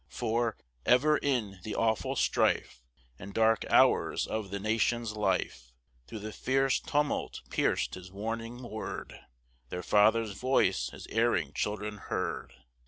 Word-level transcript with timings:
For, 0.09 0.57
ever 0.83 1.17
in 1.19 1.59
the 1.61 1.75
awful 1.75 2.15
strife 2.15 2.81
And 3.19 3.35
dark 3.35 3.63
hours 3.69 4.25
of 4.25 4.49
the 4.49 4.59
nation's 4.59 5.13
life, 5.15 5.71
Through 6.07 6.21
the 6.21 6.33
fierce 6.33 6.79
tumult 6.79 7.41
pierced 7.51 7.93
his 7.93 8.11
warning 8.11 8.63
word, 8.63 9.13
Their 9.69 9.83
father's 9.83 10.31
voice 10.31 10.89
his 10.89 11.05
erring 11.11 11.53
children 11.53 11.97
heard! 11.99 12.51